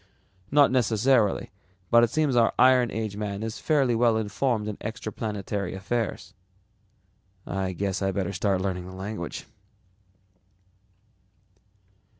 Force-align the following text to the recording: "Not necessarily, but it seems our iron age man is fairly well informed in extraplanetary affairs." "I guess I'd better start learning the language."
"Not 0.49 0.71
necessarily, 0.71 1.51
but 1.91 2.03
it 2.03 2.09
seems 2.09 2.35
our 2.35 2.55
iron 2.57 2.89
age 2.89 3.17
man 3.17 3.43
is 3.43 3.59
fairly 3.59 3.93
well 3.93 4.17
informed 4.17 4.67
in 4.67 4.77
extraplanetary 4.77 5.75
affairs." 5.75 6.33
"I 7.45 7.73
guess 7.73 8.01
I'd 8.01 8.15
better 8.15 8.33
start 8.33 8.61
learning 8.61 8.87
the 8.87 8.95
language." 8.95 9.45